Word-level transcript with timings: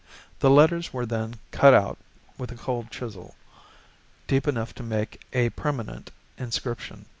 The 0.39 0.49
letters 0.49 0.91
were 0.91 1.05
then 1.05 1.35
cut 1.51 1.75
out 1.75 1.99
with 2.35 2.51
a 2.51 2.55
cold 2.55 2.89
chisel, 2.89 3.35
deep 4.25 4.47
enough 4.47 4.73
to 4.73 4.81
make 4.83 5.21
a 5.31 5.49
permanent 5.51 6.09
inscription. 6.39 7.05